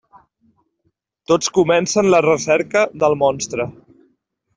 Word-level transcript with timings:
Tots 1.31 1.51
comencen 1.57 2.09
la 2.13 2.21
recerca 2.27 2.83
del 3.05 3.17
Monstre. 3.25 3.69